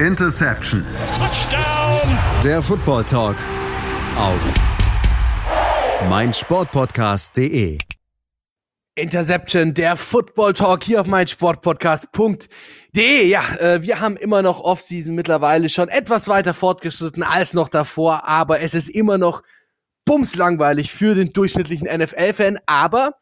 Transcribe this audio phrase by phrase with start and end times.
[0.00, 0.84] Interception.
[1.16, 2.18] Touchdown.
[2.44, 3.36] Der Football Talk
[4.18, 4.42] auf
[6.10, 7.78] meinsportpodcast.de.
[8.94, 13.26] Interception, der Football Talk hier auf meinsportpodcast.de.
[13.26, 18.28] Ja, äh, wir haben immer noch Offseason mittlerweile schon etwas weiter fortgeschritten als noch davor,
[18.28, 19.42] aber es ist immer noch
[20.04, 22.58] bumslangweilig für den durchschnittlichen NFL-Fan.
[22.66, 23.14] Aber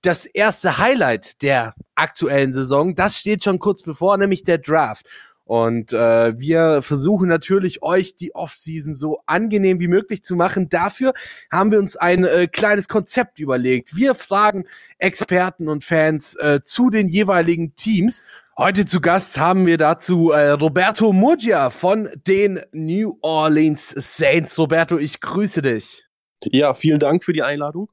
[0.00, 5.04] das erste Highlight der aktuellen Saison, das steht schon kurz bevor, nämlich der Draft.
[5.52, 10.70] Und äh, wir versuchen natürlich euch die Offseason so angenehm wie möglich zu machen.
[10.70, 11.12] Dafür
[11.50, 13.94] haben wir uns ein äh, kleines Konzept überlegt.
[13.94, 14.64] Wir fragen
[14.96, 18.24] Experten und Fans äh, zu den jeweiligen Teams.
[18.56, 24.58] Heute zu Gast haben wir dazu äh, Roberto Muggia von den New Orleans Saints.
[24.58, 26.06] Roberto, ich grüße dich.
[26.46, 27.90] Ja, vielen Dank für die Einladung.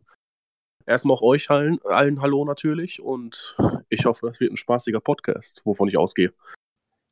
[0.85, 3.57] Erstmal auch euch allen, allen Hallo natürlich und
[3.89, 6.31] ich hoffe, das wird ein spaßiger Podcast, wovon ich ausgehe.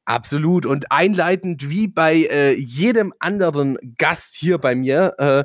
[0.07, 0.65] Absolut.
[0.65, 5.43] Und einleitend wie bei äh, jedem anderen Gast hier bei mir, äh,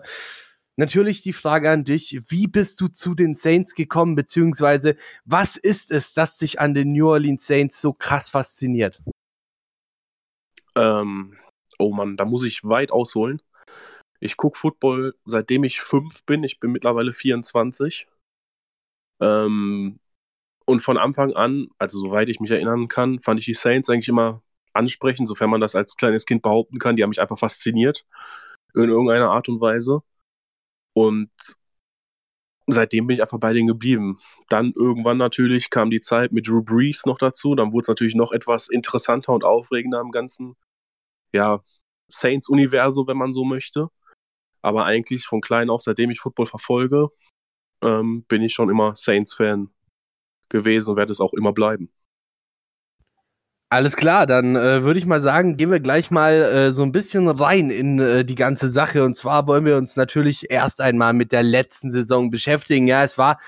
[0.77, 5.91] natürlich die Frage an dich, wie bist du zu den Saints gekommen, beziehungsweise was ist
[5.91, 9.03] es, das dich an den New Orleans Saints so krass fasziniert?
[10.77, 11.37] Ähm,
[11.81, 13.43] oh Mann, da muss ich weit ausholen.
[14.21, 16.45] Ich gucke Football seitdem ich fünf bin.
[16.45, 18.07] Ich bin mittlerweile 24.
[19.21, 19.99] Ähm,
[20.67, 24.09] und von Anfang an, also soweit ich mich erinnern kann, fand ich die Saints eigentlich
[24.09, 24.41] immer
[24.73, 26.97] ansprechen, sofern man das als kleines Kind behaupten kann.
[26.97, 28.05] Die haben mich einfach fasziniert
[28.75, 30.03] in irgendeiner Art und Weise.
[30.95, 31.31] Und
[32.67, 34.19] seitdem bin ich einfach bei denen geblieben.
[34.49, 37.55] Dann irgendwann natürlich kam die Zeit mit Drew Brees noch dazu.
[37.55, 40.57] Dann wurde es natürlich noch etwas interessanter und aufregender im ganzen
[41.33, 41.61] ja,
[42.09, 43.89] Saints-Universum, wenn man so möchte.
[44.63, 47.09] Aber eigentlich von klein auf, seitdem ich Football verfolge,
[47.83, 49.71] ähm, bin ich schon immer Saints-Fan
[50.49, 51.91] gewesen und werde es auch immer bleiben.
[53.73, 56.93] Alles klar, dann äh, würde ich mal sagen, gehen wir gleich mal äh, so ein
[56.93, 59.03] bisschen rein in äh, die ganze Sache.
[59.03, 62.87] Und zwar wollen wir uns natürlich erst einmal mit der letzten Saison beschäftigen.
[62.87, 63.41] Ja, es war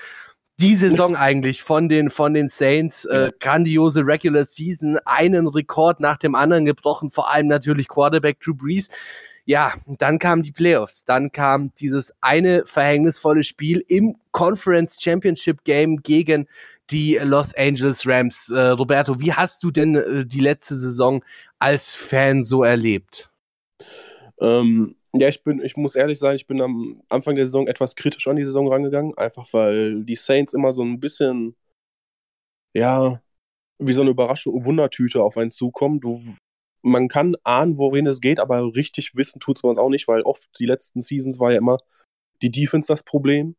[0.59, 6.17] die Saison eigentlich von den von den Saints äh, grandiose Regular Season, einen Rekord nach
[6.17, 8.89] dem anderen gebrochen, vor allem natürlich Quarterback Drew Brees.
[9.47, 15.97] Ja, dann kamen die Playoffs, dann kam dieses eine verhängnisvolle Spiel im Conference Championship Game
[15.97, 16.47] gegen
[16.91, 18.49] die Los Angeles Rams.
[18.49, 21.23] Äh, Roberto, wie hast du denn äh, die letzte Saison
[21.59, 23.31] als Fan so erlebt?
[24.39, 27.95] Ähm, ja, ich bin, ich muss ehrlich sein, ich bin am Anfang der Saison etwas
[27.95, 31.55] kritisch an die Saison rangegangen, einfach weil die Saints immer so ein bisschen,
[32.73, 33.21] ja,
[33.79, 36.01] wie so eine Überraschung, Wundertüte auf einen zukommen.
[36.01, 36.21] Du,
[36.81, 40.07] man kann ahnen, worin es geht, aber richtig wissen tut es man es auch nicht,
[40.07, 41.77] weil oft die letzten Seasons war ja immer
[42.41, 43.55] die Defense das Problem.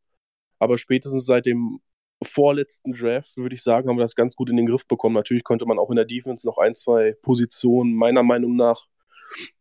[0.58, 1.80] Aber spätestens seit dem
[2.22, 5.14] vorletzten Draft, würde ich sagen, haben wir das ganz gut in den Griff bekommen.
[5.14, 8.86] Natürlich konnte man auch in der Defense noch ein, zwei Positionen meiner Meinung nach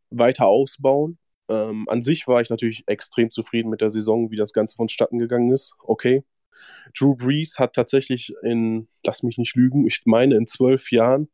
[0.10, 1.18] weiter ausbauen.
[1.50, 5.20] Ähm, an sich war ich natürlich extrem zufrieden mit der Saison, wie das Ganze vonstatten
[5.20, 5.76] gegangen ist.
[5.80, 6.24] Okay.
[6.98, 11.30] Drew Brees hat tatsächlich in, lass mich nicht lügen, ich meine in zwölf Jahren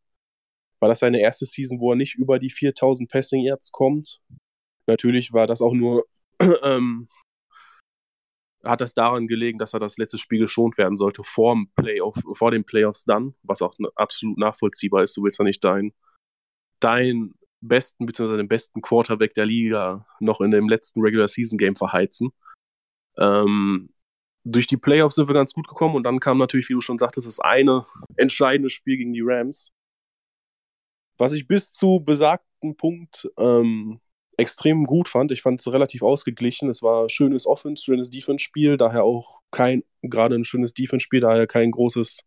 [0.80, 4.20] war das seine erste Season, wo er nicht über die 4000 Passing Yards kommt.
[4.88, 6.06] Natürlich war das auch nur
[6.64, 7.08] ähm,
[8.64, 12.16] hat das daran gelegen, dass er das letzte Spiel geschont werden sollte vor, dem Playoff,
[12.34, 15.16] vor den Playoffs dann, was auch absolut nachvollziehbar ist.
[15.18, 15.94] Du willst ja nicht deinen
[16.80, 18.38] dein besten bzw.
[18.38, 22.32] den besten Quarterback der Liga noch in dem letzten Regular Season Game verheizen.
[23.18, 23.94] Ähm,
[24.44, 26.98] durch die Playoffs sind wir ganz gut gekommen und dann kam natürlich, wie du schon
[26.98, 27.86] sagtest, das eine
[28.18, 29.72] entscheidende Spiel gegen die Rams.
[31.18, 34.02] Was ich bis zu besagten Punkt ähm,
[34.42, 35.32] extrem gut fand.
[35.32, 36.70] Ich fand es relativ ausgeglichen.
[36.70, 41.72] Es war schönes Offense, schönes Defense-Spiel, daher auch kein, gerade ein schönes Defense-Spiel, daher kein
[41.72, 42.20] großes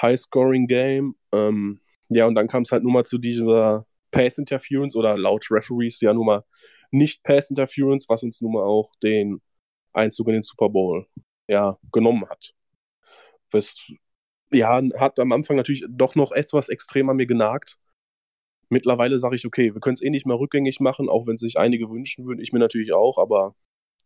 [0.00, 1.16] High-Scoring-Game.
[1.32, 6.00] Ähm, ja, und dann kam es halt nur mal zu dieser Pass-Interference oder laut Referees
[6.00, 6.44] ja nur mal
[6.90, 9.40] nicht Pass-Interference, was uns nun mal auch den
[9.92, 11.06] Einzug in den Super Bowl
[11.48, 12.54] ja, genommen hat.
[13.50, 13.76] Das,
[14.50, 17.78] ja, hat am Anfang natürlich doch noch etwas extrem an mir genagt.
[18.72, 21.58] Mittlerweile sage ich, okay, wir können es eh nicht mehr rückgängig machen, auch wenn sich
[21.58, 22.40] einige wünschen würden.
[22.40, 23.54] Ich mir natürlich auch, aber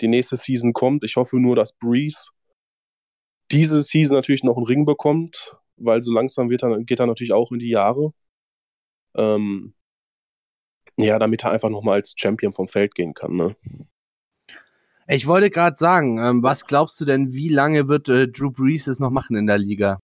[0.00, 1.04] die nächste Season kommt.
[1.04, 2.30] Ich hoffe nur, dass Breeze
[3.52, 7.32] diese Season natürlich noch einen Ring bekommt, weil so langsam wird er, geht er natürlich
[7.32, 8.12] auch in die Jahre.
[9.14, 9.72] Ähm,
[10.96, 13.36] ja, damit er einfach nochmal als Champion vom Feld gehen kann.
[13.36, 13.54] Ne?
[15.06, 18.88] Ich wollte gerade sagen, ähm, was glaubst du denn, wie lange wird äh, Drew Brees
[18.88, 20.00] es noch machen in der Liga?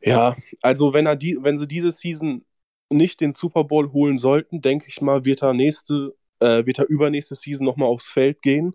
[0.00, 2.42] Ja, also wenn er die, wenn sie diese Season
[2.90, 6.88] nicht den Super Bowl holen sollten, denke ich mal, wird er nächste, äh, wird er
[6.88, 8.74] übernächste Season nochmal aufs Feld gehen.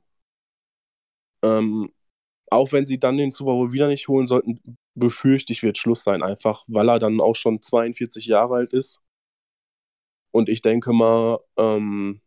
[1.43, 1.91] Ähm,
[2.51, 6.03] auch wenn sie dann den Super Bowl wieder nicht holen sollten, befürchte ich, wird Schluss
[6.03, 9.01] sein, einfach weil er dann auch schon 42 Jahre alt ist.
[10.31, 12.21] und ich denke mal ähm,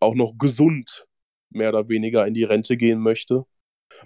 [0.00, 1.06] auch noch gesund
[1.50, 3.44] mehr oder weniger in die Rente gehen möchte.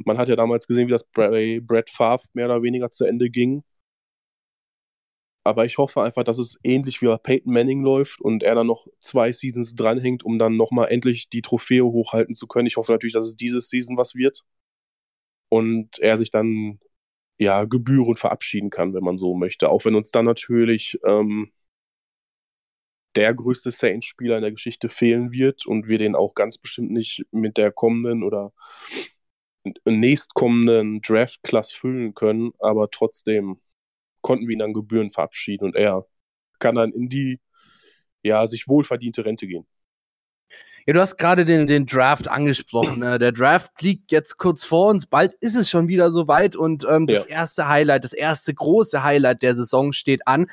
[0.06, 3.30] Man hat ja damals gesehen, wie das bei Brad Favre mehr oder weniger zu Ende
[3.30, 3.64] ging.
[5.44, 8.66] Aber ich hoffe einfach, dass es ähnlich wie bei Peyton Manning läuft und er dann
[8.66, 12.66] noch zwei Seasons dranhängt, um dann nochmal endlich die Trophäe hochhalten zu können.
[12.66, 14.42] Ich hoffe natürlich, dass es diese Season was wird.
[15.50, 16.80] Und er sich dann
[17.38, 19.68] ja gebührend verabschieden kann, wenn man so möchte.
[19.70, 21.52] Auch wenn uns dann natürlich ähm,
[23.16, 27.24] der größte Saints-Spieler in der Geschichte fehlen wird und wir den auch ganz bestimmt nicht
[27.30, 28.52] mit der kommenden oder
[29.84, 33.60] nächstkommenden Draft-Class füllen können, aber trotzdem
[34.24, 36.06] konnten wir ihn dann Gebühren verabschieden und er
[36.58, 37.40] kann dann in die
[38.22, 39.66] ja sich wohlverdiente Rente gehen.
[40.86, 42.98] Ja, du hast gerade den, den Draft angesprochen.
[42.98, 43.18] Ne?
[43.18, 45.06] Der Draft liegt jetzt kurz vor uns.
[45.06, 47.36] Bald ist es schon wieder soweit und ähm, das ja.
[47.36, 50.46] erste Highlight, das erste große Highlight der Saison steht an.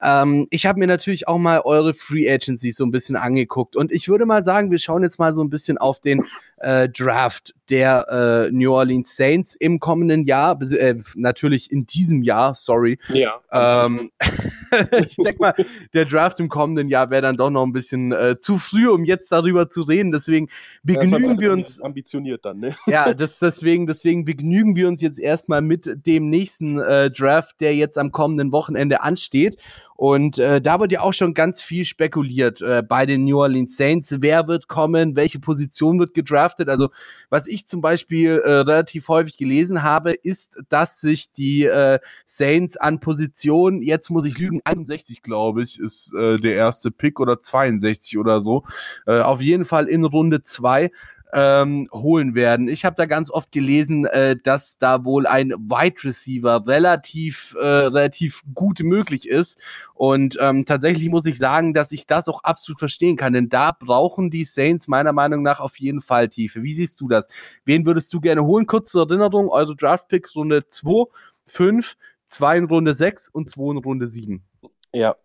[0.00, 3.92] Ähm, ich habe mir natürlich auch mal eure Free Agency so ein bisschen angeguckt und
[3.92, 6.24] ich würde mal sagen, wir schauen jetzt mal so ein bisschen auf den
[6.58, 12.54] äh, Draft der äh, New Orleans Saints im kommenden Jahr, äh, natürlich in diesem Jahr,
[12.54, 12.98] sorry.
[13.08, 13.40] Ja.
[13.50, 14.10] Ähm,
[15.06, 15.54] ich denke mal,
[15.92, 19.04] der Draft im kommenden Jahr wäre dann doch noch ein bisschen äh, zu früh, um
[19.04, 20.12] jetzt darüber zu reden.
[20.12, 20.48] Deswegen
[20.82, 21.80] begnügen wir uns.
[21.80, 22.76] Ambitioniert dann, ne?
[22.86, 27.74] Ja, das, deswegen, deswegen begnügen wir uns jetzt erstmal mit dem nächsten äh, Draft, der
[27.74, 29.58] jetzt am kommenden Wochenende ansteht.
[29.96, 33.76] Und äh, da wird ja auch schon ganz viel spekuliert äh, bei den New Orleans
[33.76, 34.16] Saints.
[34.20, 35.14] Wer wird kommen?
[35.14, 36.68] Welche Position wird gedraftet?
[36.68, 36.90] Also,
[37.30, 42.76] was ich zum Beispiel äh, relativ häufig gelesen habe, ist, dass sich die äh, Saints
[42.76, 47.40] an Position, jetzt muss ich lügen, 61, glaube ich, ist äh, der erste Pick oder
[47.40, 48.64] 62 oder so.
[49.06, 50.90] Äh, auf jeden Fall in Runde zwei
[51.34, 52.68] ähm, holen werden.
[52.68, 57.66] Ich habe da ganz oft gelesen, äh, dass da wohl ein Wide Receiver relativ, äh,
[57.66, 59.58] relativ gut möglich ist.
[59.94, 63.72] Und ähm, tatsächlich muss ich sagen, dass ich das auch absolut verstehen kann, denn da
[63.72, 66.62] brauchen die Saints meiner Meinung nach auf jeden Fall Tiefe.
[66.62, 67.28] Wie siehst du das?
[67.64, 68.66] Wen würdest du gerne holen?
[68.66, 71.06] Kurze Erinnerung, eure Draft-Picks Runde 2,
[71.46, 71.96] 5,
[72.26, 74.44] 2 in Runde 6 und 2 in Runde 7.
[74.92, 75.16] Ja,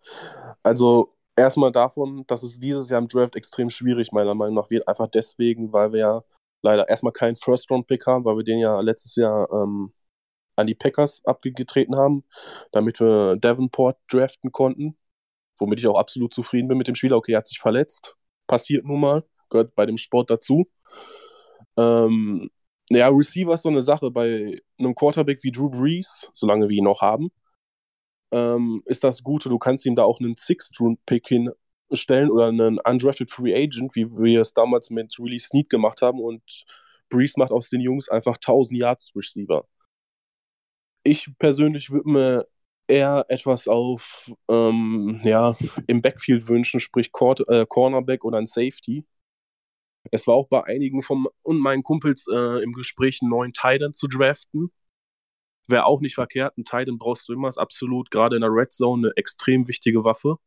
[0.64, 4.88] also erstmal davon, dass es dieses Jahr im Draft extrem schwierig meiner Meinung nach wird.
[4.88, 6.24] Einfach deswegen, weil wir ja
[6.62, 9.94] leider erstmal keinen First-Round-Pick haben, weil wir den ja letztes Jahr ähm,
[10.56, 12.24] an die Packers abgetreten haben,
[12.72, 14.98] damit wir Davenport draften konnten.
[15.58, 17.18] Womit ich auch absolut zufrieden bin mit dem Spieler.
[17.18, 18.16] Okay, er hat sich verletzt.
[18.48, 19.24] Passiert nun mal.
[19.50, 20.70] Gehört bei dem Sport dazu.
[21.78, 22.50] Ähm,
[22.90, 26.86] ja, Receiver ist so eine Sache bei einem Quarterback wie Drew Brees, solange wir ihn
[26.86, 27.32] noch haben
[28.32, 33.32] ähm, ist das Gute, du kannst ihm da auch einen Sixth-Round-Pick hinstellen oder einen Undrafted
[33.32, 36.66] Free Agent, wie wir es damals mit Really Snead gemacht haben und
[37.10, 39.66] Breeze macht aus den Jungs einfach 1000 Yards Receiver.
[41.04, 42.48] Ich persönlich würde mir
[42.88, 45.56] eher etwas auf ähm, ja,
[45.88, 49.06] im Backfield wünschen, sprich Cor äh, Cornerback oder ein Safety.
[50.12, 53.94] Es war auch bei einigen von und meinen Kumpels äh, im Gespräch, einen neuen Titan
[53.94, 54.72] zu draften.
[55.70, 56.58] Wäre auch nicht verkehrt.
[56.58, 60.04] Ein Titan brauchst du immer, ist absolut gerade in der Red Zone eine extrem wichtige
[60.04, 60.38] Waffe.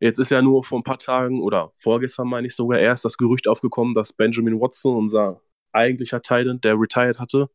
[0.00, 3.18] Jetzt ist ja nur vor ein paar Tagen oder vorgestern meine ich sogar erst das
[3.18, 5.42] Gerücht aufgekommen, dass Benjamin Watson, unser
[5.72, 7.50] eigentlicher Titan, der retired hatte,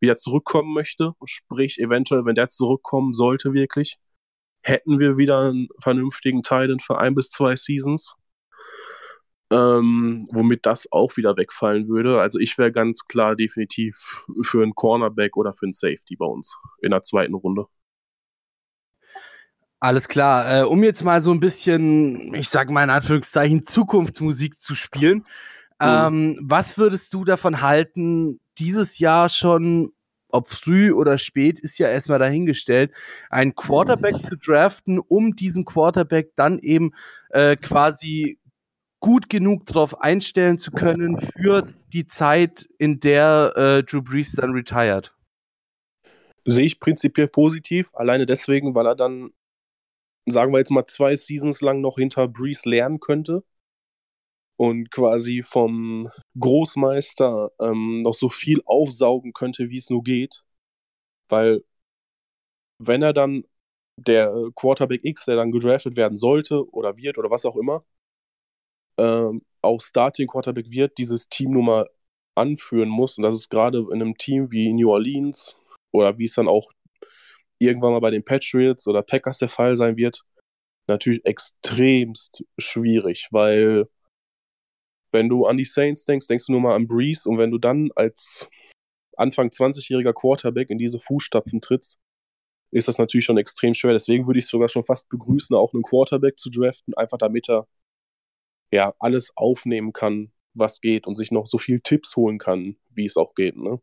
[0.00, 1.14] wieder zurückkommen möchte.
[1.24, 3.98] Sprich, eventuell, wenn der zurückkommen sollte wirklich,
[4.62, 8.16] hätten wir wieder einen vernünftigen Titan für ein bis zwei Seasons
[9.50, 12.20] ähm, womit das auch wieder wegfallen würde.
[12.20, 16.58] Also ich wäre ganz klar definitiv für einen Cornerback oder für einen Safety bei uns
[16.82, 17.66] in der zweiten Runde.
[19.78, 20.62] Alles klar.
[20.62, 25.18] Äh, um jetzt mal so ein bisschen, ich sag mal in Anführungszeichen, Zukunftsmusik zu spielen.
[25.18, 25.24] Mhm.
[25.80, 29.92] Ähm, was würdest du davon halten, dieses Jahr schon,
[30.28, 32.90] ob früh oder spät, ist ja erstmal dahingestellt,
[33.30, 36.92] einen Quarterback zu draften, um diesen Quarterback dann eben
[37.30, 38.38] äh, quasi
[39.00, 44.52] gut genug darauf einstellen zu können für die Zeit, in der äh, Drew Brees dann
[44.52, 45.14] retired?
[46.44, 49.30] Sehe ich prinzipiell positiv, alleine deswegen, weil er dann,
[50.26, 53.42] sagen wir jetzt mal, zwei Seasons lang noch hinter Brees lernen könnte
[54.56, 60.44] und quasi vom Großmeister ähm, noch so viel aufsaugen könnte, wie es nur geht.
[61.28, 61.64] Weil,
[62.78, 63.44] wenn er dann
[63.96, 67.84] der Quarterback X, der dann gedraftet werden sollte oder wird oder was auch immer,
[68.98, 71.90] ähm, auch Starting Quarterback wird, dieses Team nun mal
[72.34, 73.18] anführen muss.
[73.18, 75.58] Und das ist gerade in einem Team wie New Orleans
[75.92, 76.70] oder wie es dann auch
[77.58, 80.22] irgendwann mal bei den Patriots oder Packers der Fall sein wird,
[80.86, 83.88] natürlich extremst schwierig, weil
[85.12, 87.58] wenn du an die Saints denkst, denkst du nur mal an Breeze und wenn du
[87.58, 88.46] dann als
[89.16, 91.98] Anfang 20-jähriger Quarterback in diese Fußstapfen trittst,
[92.70, 93.94] ist das natürlich schon extrem schwer.
[93.94, 97.66] Deswegen würde ich sogar schon fast begrüßen, auch einen Quarterback zu draften, einfach damit er
[98.70, 103.06] ja alles aufnehmen kann, was geht und sich noch so viel Tipps holen kann, wie
[103.06, 103.56] es auch geht.
[103.56, 103.80] Ne?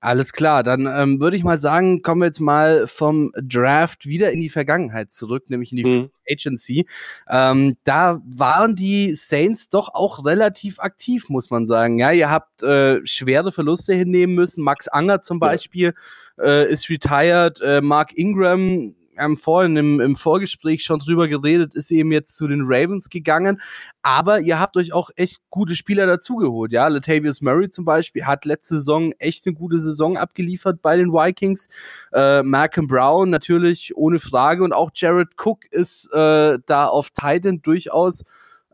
[0.00, 4.30] Alles klar, dann ähm, würde ich mal sagen, kommen wir jetzt mal vom Draft wieder
[4.30, 6.10] in die Vergangenheit zurück, nämlich in die mhm.
[6.30, 6.86] Agency.
[7.28, 11.98] Ähm, da waren die Saints doch auch relativ aktiv, muss man sagen.
[11.98, 14.62] Ja, ihr habt äh, schwere Verluste hinnehmen müssen.
[14.62, 15.94] Max Anger zum Beispiel
[16.36, 16.44] ja.
[16.44, 17.60] äh, ist retired.
[17.60, 22.46] Äh, Mark Ingram haben vorhin im, im Vorgespräch schon drüber geredet, ist eben jetzt zu
[22.46, 23.60] den Ravens gegangen.
[24.02, 26.72] Aber ihr habt euch auch echt gute Spieler dazugeholt.
[26.72, 31.12] Ja, Latavius Murray zum Beispiel hat letzte Saison echt eine gute Saison abgeliefert bei den
[31.12, 31.68] Vikings.
[32.12, 37.60] Äh, Malcolm Brown natürlich ohne Frage und auch Jared Cook ist äh, da auf Titan
[37.62, 38.24] durchaus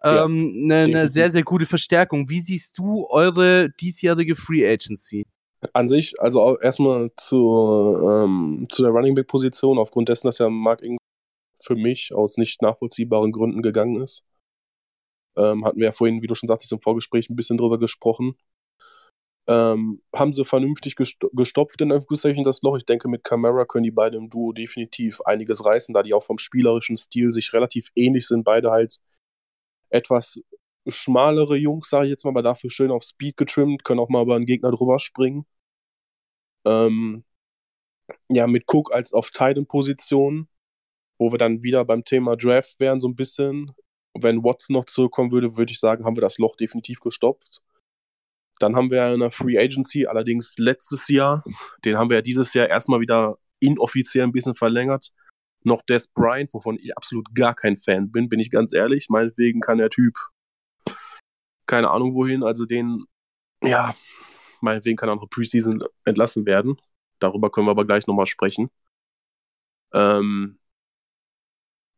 [0.04, 2.28] eine ähm, ja, ne, ne sehr, sehr gute Verstärkung.
[2.28, 5.26] Wie siehst du eure diesjährige Free Agency?
[5.72, 10.48] An sich, also erstmal zu, ähm, zu der Running Back Position, aufgrund dessen, dass ja
[10.48, 10.98] Mark Ingram
[11.62, 14.22] für mich aus nicht nachvollziehbaren Gründen gegangen ist.
[15.36, 18.36] Ähm, hatten wir ja vorhin, wie du schon sagtest, im Vorgespräch ein bisschen drüber gesprochen.
[19.46, 22.76] Ähm, haben sie vernünftig gestopft in Anführungszeichen das Loch.
[22.76, 26.22] Ich denke, mit Camara können die beiden im Duo definitiv einiges reißen, da die auch
[26.22, 28.44] vom spielerischen Stil sich relativ ähnlich sind.
[28.44, 29.00] Beide halt
[29.90, 30.40] etwas
[30.88, 34.22] schmalere Jungs, sage ich jetzt mal, aber dafür schön auf Speed getrimmt, können auch mal
[34.22, 35.46] über einen Gegner drüber springen.
[36.64, 37.24] Ähm,
[38.28, 40.48] ja, mit Cook als auf Titan-Position,
[41.18, 43.72] wo wir dann wieder beim Thema Draft wären, so ein bisschen.
[44.16, 47.62] Wenn Watson noch zurückkommen würde, würde ich sagen, haben wir das Loch definitiv gestopft.
[48.60, 51.42] Dann haben wir eine Free Agency, allerdings letztes Jahr.
[51.84, 55.12] Den haben wir ja dieses Jahr erstmal wieder inoffiziell ein bisschen verlängert.
[55.64, 59.08] Noch Des Bryant, wovon ich absolut gar kein Fan bin, bin ich ganz ehrlich.
[59.08, 60.14] Meinetwegen kann der Typ
[61.66, 63.04] keine Ahnung wohin, also den,
[63.62, 63.94] ja,
[64.64, 66.76] meinetwegen kann er noch Preseason entlassen werden.
[67.20, 68.70] Darüber können wir aber gleich nochmal sprechen.
[69.92, 70.58] Ähm,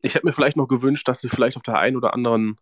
[0.02, 2.56] ich hätte mir vielleicht noch gewünscht, dass sie vielleicht auf der einen oder anderen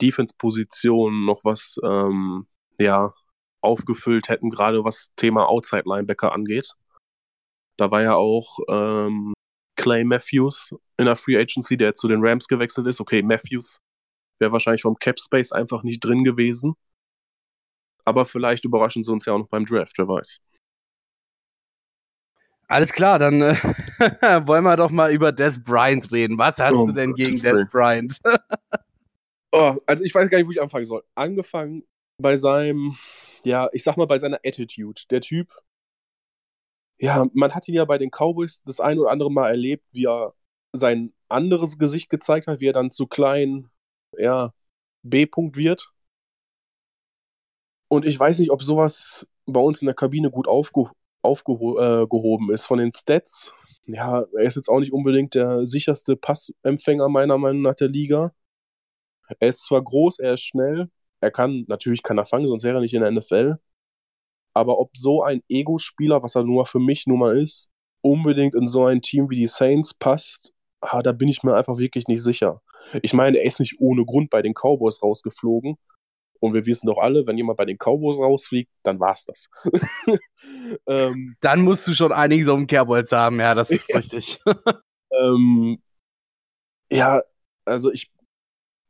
[0.00, 2.46] Defense-Position noch was ähm,
[2.78, 3.12] ja,
[3.60, 6.74] aufgefüllt hätten, gerade was Thema Outside-Linebacker angeht.
[7.76, 9.32] Da war ja auch ähm,
[9.76, 13.00] Clay Matthews in der Free Agency, der zu den Rams gewechselt ist.
[13.00, 13.78] Okay, Matthews
[14.38, 16.74] wäre wahrscheinlich vom Cap Space einfach nicht drin gewesen.
[18.04, 20.40] Aber vielleicht überraschen sie uns ja auch noch beim Draft, wer weiß.
[22.68, 23.54] Alles klar, dann äh,
[24.46, 26.38] wollen wir doch mal über Des Bryant reden.
[26.38, 28.18] Was hast oh, du denn gegen Des Bryant?
[29.52, 31.04] oh, also ich weiß gar nicht, wo ich anfangen soll.
[31.14, 31.84] Angefangen
[32.18, 32.96] bei seinem,
[33.44, 35.02] ja, ich sag mal bei seiner Attitude.
[35.10, 35.48] Der Typ,
[36.98, 40.06] ja, man hat ihn ja bei den Cowboys das ein oder andere Mal erlebt, wie
[40.06, 40.34] er
[40.72, 43.70] sein anderes Gesicht gezeigt hat, wie er dann zu kleinen,
[44.16, 44.54] ja,
[45.02, 45.92] B-Punkt wird.
[47.92, 52.54] Und ich weiß nicht, ob sowas bei uns in der Kabine gut aufge aufgehoben äh,
[52.54, 52.64] ist.
[52.64, 53.52] Von den Stats,
[53.84, 58.32] ja, er ist jetzt auch nicht unbedingt der sicherste Passempfänger meiner Meinung nach der Liga.
[59.38, 60.88] Er ist zwar groß, er ist schnell,
[61.20, 63.56] er kann, natürlich kann er fangen, sonst wäre er nicht in der NFL.
[64.54, 67.70] Aber ob so ein Ego-Spieler, was er nur für mich nun mal ist,
[68.00, 71.76] unbedingt in so ein Team wie die Saints passt, ah, da bin ich mir einfach
[71.76, 72.62] wirklich nicht sicher.
[73.02, 75.76] Ich meine, er ist nicht ohne Grund bei den Cowboys rausgeflogen.
[76.42, 79.48] Und wir wissen doch alle, wenn jemand bei den Cowboys rausfliegt, dann war's das.
[80.88, 84.40] ähm, dann musst du schon einiges auf dem Kerbholz haben, ja, das ist richtig.
[85.12, 85.80] ähm,
[86.90, 87.22] ja,
[87.64, 88.10] also ich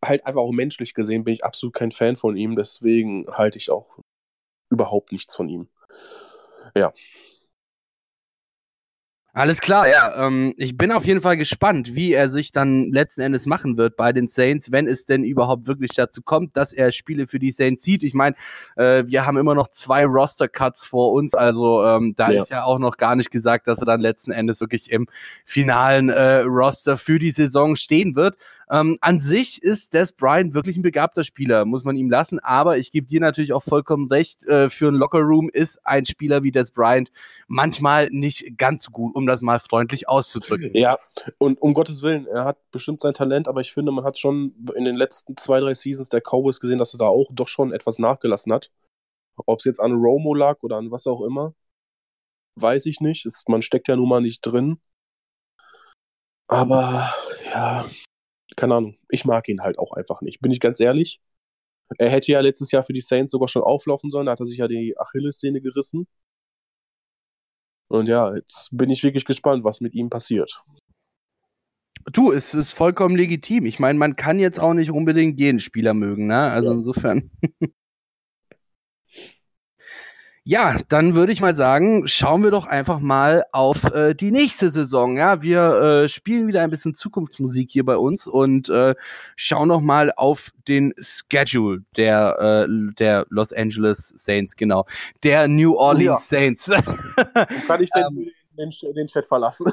[0.02, 3.71] halt einfach auch menschlich gesehen bin ich absolut kein Fan von ihm, deswegen halte ich
[3.71, 3.99] auch
[4.71, 5.68] überhaupt nichts von ihm.
[6.75, 6.94] Ja,
[9.35, 10.27] alles klar, ja.
[10.27, 13.97] Ähm, ich bin auf jeden Fall gespannt, wie er sich dann letzten Endes machen wird
[13.97, 17.51] bei den Saints, wenn es denn überhaupt wirklich dazu kommt, dass er Spiele für die
[17.51, 18.03] Saints sieht.
[18.03, 18.37] Ich meine,
[18.77, 22.43] äh, wir haben immer noch zwei Roster-Cuts vor uns, also ähm, da ja.
[22.43, 25.07] ist ja auch noch gar nicht gesagt, dass er dann letzten Endes wirklich im
[25.47, 28.37] finalen äh, Roster für die Saison stehen wird.
[28.71, 32.78] Ähm, an sich ist Des Bryant wirklich ein begabter Spieler, muss man ihm lassen, aber
[32.78, 36.52] ich gebe dir natürlich auch vollkommen recht, äh, für ein Lockerroom ist ein Spieler wie
[36.52, 37.11] Des Bryant
[37.49, 40.71] manchmal nicht ganz so gut, um das mal freundlich auszudrücken.
[40.75, 40.99] Ja,
[41.38, 44.54] und um Gottes Willen, er hat bestimmt sein Talent, aber ich finde, man hat schon
[44.75, 47.73] in den letzten zwei, drei Seasons der Cowboys gesehen, dass er da auch doch schon
[47.73, 48.71] etwas nachgelassen hat.
[49.37, 51.54] Ob es jetzt an Romo lag oder an was auch immer,
[52.57, 53.26] weiß ich nicht.
[53.26, 54.81] Es, man steckt ja nun mal nicht drin.
[56.49, 57.12] Aber
[57.47, 57.87] ja,
[58.56, 60.40] keine Ahnung, ich mag ihn halt auch einfach nicht.
[60.40, 61.21] Bin ich ganz ehrlich.
[61.99, 64.47] Er hätte ja letztes Jahr für die Saints sogar schon auflaufen sollen, da hat er
[64.47, 66.06] sich ja die Achillessehne gerissen.
[67.88, 70.62] Und ja, jetzt bin ich wirklich gespannt, was mit ihm passiert.
[72.11, 73.66] Du, es ist vollkommen legitim.
[73.66, 76.50] Ich meine, man kann jetzt auch nicht unbedingt jeden Spieler mögen, ne?
[76.50, 76.76] Also ja.
[76.78, 77.30] insofern.
[80.44, 84.70] Ja, dann würde ich mal sagen, schauen wir doch einfach mal auf äh, die nächste
[84.70, 85.16] Saison.
[85.16, 88.96] Ja, wir äh, spielen wieder ein bisschen Zukunftsmusik hier bei uns und äh,
[89.37, 94.84] schauen noch mal auf den Schedule der äh, der Los Angeles Saints, genau,
[95.22, 96.38] der New Orleans ja.
[96.38, 96.70] Saints.
[97.68, 99.72] Kann ich denn ähm, den, den Chat verlassen?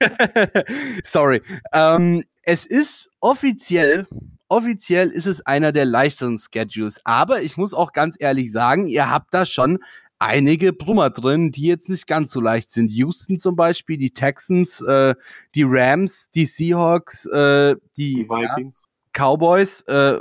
[1.04, 1.42] Sorry.
[1.74, 4.06] Ähm, es ist offiziell
[4.52, 7.00] offiziell ist es einer der leichteren Schedules.
[7.04, 9.78] Aber ich muss auch ganz ehrlich sagen, ihr habt da schon
[10.18, 12.90] einige Brummer drin, die jetzt nicht ganz so leicht sind.
[12.90, 15.14] Houston zum Beispiel, die Texans, äh,
[15.54, 18.88] die Rams, die Seahawks, äh, die, die Vikings.
[19.16, 20.20] Ja, Cowboys, äh,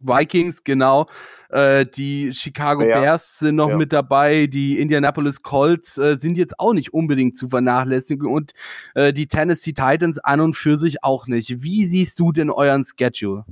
[0.00, 1.06] Vikings, genau.
[1.48, 3.00] Äh, die Chicago ja.
[3.00, 3.76] Bears sind noch ja.
[3.76, 4.48] mit dabei.
[4.48, 8.54] Die Indianapolis Colts äh, sind jetzt auch nicht unbedingt zu vernachlässigen und
[8.96, 11.62] äh, die Tennessee Titans an und für sich auch nicht.
[11.62, 13.44] Wie siehst du denn euren Schedule?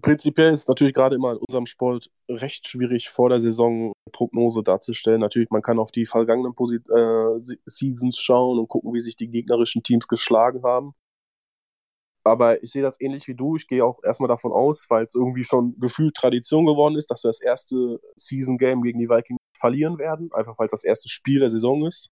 [0.00, 4.62] Prinzipiell ist es natürlich gerade immer in unserem Sport recht schwierig, vor der Saison Prognose
[4.62, 5.20] darzustellen.
[5.20, 9.28] Natürlich, man kann auf die vergangenen Posit äh, Seasons schauen und gucken, wie sich die
[9.28, 10.94] gegnerischen Teams geschlagen haben.
[12.24, 13.56] Aber ich sehe das ähnlich wie du.
[13.56, 17.24] Ich gehe auch erstmal davon aus, weil es irgendwie schon gefühlt Tradition geworden ist, dass
[17.24, 20.30] wir das erste Season-Game gegen die Vikings verlieren werden.
[20.32, 22.10] Einfach weil es das erste Spiel der Saison ist.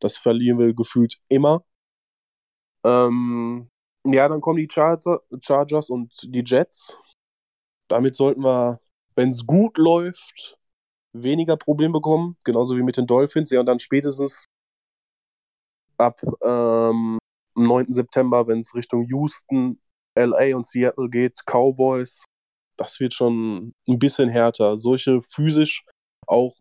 [0.00, 1.64] Das verlieren wir gefühlt immer.
[2.84, 3.68] Ähm,
[4.12, 6.96] ja, dann kommen die Charger, Chargers und die Jets.
[7.88, 8.80] Damit sollten wir,
[9.14, 10.58] wenn es gut läuft,
[11.12, 12.36] weniger Probleme bekommen.
[12.44, 13.50] Genauso wie mit den Dolphins.
[13.50, 14.46] Ja, und dann spätestens
[15.98, 17.18] ab ähm,
[17.54, 17.92] 9.
[17.92, 19.80] September, wenn es Richtung Houston,
[20.14, 22.24] LA und Seattle geht, Cowboys.
[22.76, 24.78] Das wird schon ein bisschen härter.
[24.78, 25.84] Solche physisch
[26.26, 26.56] auch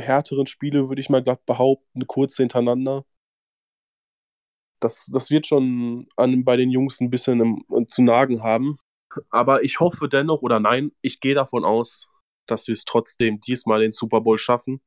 [0.00, 3.04] härteren Spiele, würde ich mal glatt behaupten, kurz hintereinander
[4.80, 8.76] das, das wird schon an, bei den Jungs ein bisschen im, zu nagen haben.
[9.30, 12.08] Aber ich hoffe dennoch, oder nein, ich gehe davon aus,
[12.46, 14.80] dass wir es trotzdem diesmal den Super Bowl schaffen.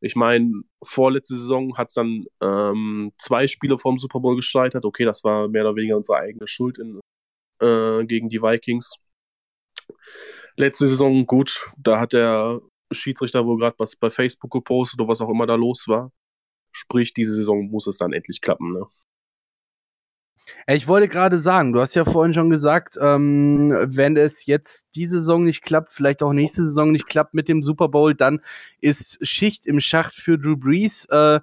[0.00, 4.84] Ich meine, vorletzte Saison hat es dann ähm, zwei Spiele vom Super Bowl gescheitert.
[4.84, 7.00] Okay, das war mehr oder weniger unsere eigene Schuld in,
[7.60, 8.94] äh, gegen die Vikings.
[10.56, 12.60] Letzte Saison, gut, da hat der
[12.92, 16.12] Schiedsrichter wohl gerade was bei Facebook gepostet oder was auch immer da los war.
[16.74, 18.72] Sprich, diese Saison muss es dann endlich klappen.
[18.72, 18.86] Ne?
[20.66, 25.20] Ich wollte gerade sagen, du hast ja vorhin schon gesagt, ähm, wenn es jetzt diese
[25.20, 28.40] Saison nicht klappt, vielleicht auch nächste Saison nicht klappt mit dem Super Bowl, dann
[28.80, 31.06] ist Schicht im Schacht für Drew Brees.
[31.06, 31.40] Äh,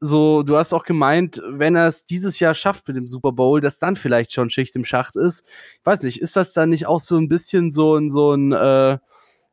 [0.00, 3.60] so, du hast auch gemeint, wenn er es dieses Jahr schafft mit dem Super Bowl,
[3.60, 5.44] dass dann vielleicht schon Schicht im Schacht ist.
[5.78, 8.52] Ich weiß nicht, ist das dann nicht auch so ein bisschen so ein, so ein,
[8.52, 8.98] äh,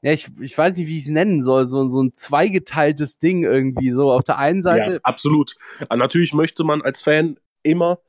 [0.03, 3.45] ja, ich, ich weiß nicht, wie ich es nennen soll, so, so ein zweigeteiltes Ding
[3.45, 3.91] irgendwie.
[3.91, 4.95] So auf der einen Seite.
[4.95, 5.55] Ja, absolut.
[5.89, 7.99] Natürlich möchte man als Fan immer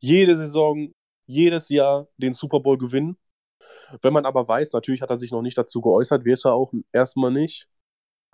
[0.00, 0.94] jede Saison,
[1.26, 3.18] jedes Jahr den Super Bowl gewinnen.
[4.00, 6.72] Wenn man aber weiß, natürlich hat er sich noch nicht dazu geäußert, wird er auch
[6.92, 7.68] erstmal nicht.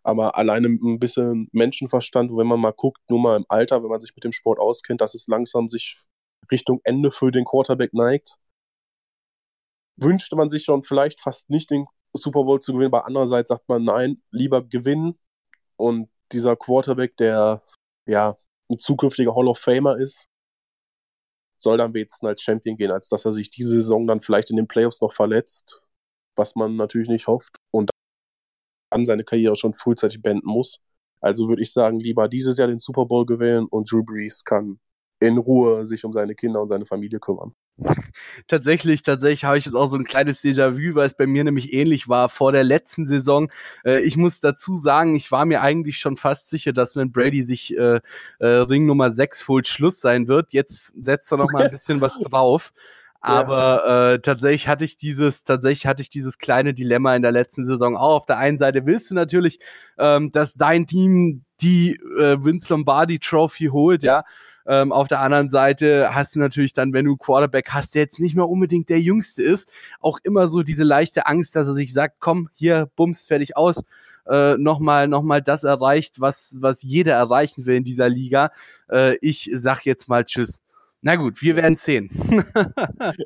[0.04, 4.00] Aber alleine ein bisschen Menschenverstand, wenn man mal guckt, nur mal im Alter, wenn man
[4.00, 5.98] sich mit dem Sport auskennt, dass es langsam sich
[6.48, 8.36] Richtung Ende für den Quarterback neigt,
[9.96, 12.92] wünschte man sich schon vielleicht fast nicht den Super Bowl zu gewinnen.
[12.92, 15.18] Aber andererseits sagt man, nein, lieber gewinnen.
[15.76, 17.62] Und dieser Quarterback, der
[18.06, 18.36] ja
[18.70, 20.26] ein zukünftiger Hall of Famer ist,
[21.58, 24.56] soll dann wenigstens als Champion gehen, als dass er sich diese Saison dann vielleicht in
[24.56, 25.82] den Playoffs noch verletzt,
[26.36, 27.56] was man natürlich nicht hofft.
[27.70, 27.90] Und
[28.90, 30.80] dann seine Karriere schon frühzeitig beenden muss.
[31.20, 34.80] Also würde ich sagen, lieber dieses Jahr den Super Bowl gewinnen und Drew Brees kann
[35.20, 37.54] in Ruhe sich um seine Kinder und seine Familie kümmern.
[38.46, 41.72] Tatsächlich, tatsächlich habe ich jetzt auch so ein kleines Déjà-vu, weil es bei mir nämlich
[41.72, 43.50] ähnlich war vor der letzten Saison.
[43.84, 47.42] Äh, ich muss dazu sagen, ich war mir eigentlich schon fast sicher, dass wenn Brady
[47.42, 48.00] sich äh,
[48.38, 50.52] äh, Ring Nummer 6 holt, Schluss sein wird.
[50.52, 52.72] Jetzt setzt er noch mal ein bisschen was drauf.
[53.22, 54.12] Aber ja.
[54.12, 57.96] äh, tatsächlich hatte ich dieses, tatsächlich hatte ich dieses kleine Dilemma in der letzten Saison
[57.96, 58.16] auch.
[58.16, 59.58] Auf der einen Seite willst du natürlich,
[59.98, 64.24] ähm, dass dein Team die äh, Vince Lombardi Trophy holt, ja.
[64.66, 68.20] Ähm, auf der anderen Seite hast du natürlich dann, wenn du Quarterback hast, der jetzt
[68.20, 69.70] nicht mehr unbedingt der Jüngste ist,
[70.00, 73.82] auch immer so diese leichte Angst, dass er sich sagt, komm, hier, bums, fertig aus.
[74.26, 78.52] Äh, nochmal noch mal das erreicht, was, was jeder erreichen will in dieser Liga.
[78.90, 80.60] Äh, ich sag jetzt mal Tschüss.
[81.02, 82.10] Na gut, wir werden sehen.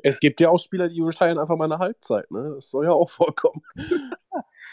[0.03, 2.53] es gibt ja auch Spieler, die retiren einfach mal eine Halbzeit, ne?
[2.55, 3.63] Das soll ja auch vorkommen.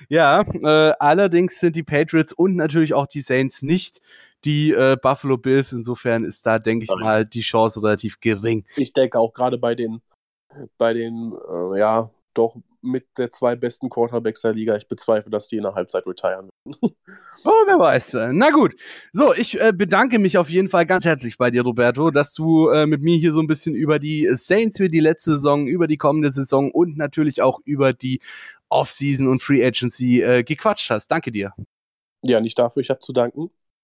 [0.08, 4.00] ja, äh, allerdings sind die Patriots und natürlich auch die Saints nicht
[4.44, 5.72] die äh, Buffalo Bills.
[5.72, 7.02] Insofern ist da, denke ich Sorry.
[7.02, 8.64] mal, die Chance relativ gering.
[8.76, 10.02] Ich denke auch gerade bei den,
[10.78, 14.76] bei den, äh, ja, doch mit der zwei besten Quarterbacks der Liga.
[14.76, 16.50] Ich bezweifle, dass die in der Halbzeit retiren.
[16.82, 16.90] oh,
[17.66, 18.16] wer weiß.
[18.32, 18.74] Na gut.
[19.12, 22.68] So, ich äh, bedanke mich auf jeden Fall ganz herzlich bei dir, Roberto, dass du
[22.68, 25.86] äh, mit mir hier so ein bisschen über die Saints für die letzte Saison, über
[25.86, 28.20] die kommende Saison und natürlich auch über die
[28.68, 31.08] Offseason und Free Agency äh, gequatscht hast.
[31.08, 31.52] Danke dir.
[32.22, 33.50] Ja, nicht dafür, ich habe zu danken.